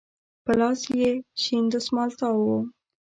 [0.43, 2.53] په لاس يې شين دسمال تاو و.